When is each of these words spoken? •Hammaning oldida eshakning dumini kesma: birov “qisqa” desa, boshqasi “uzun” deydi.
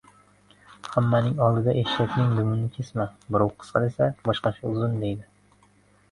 •Hammaning 0.93 1.41
oldida 1.47 1.73
eshakning 1.81 2.31
dumini 2.37 2.69
kesma: 2.77 3.05
birov 3.35 3.51
“qisqa” 3.59 3.81
desa, 3.83 4.07
boshqasi 4.31 4.65
“uzun” 4.71 4.97
deydi. 5.05 5.29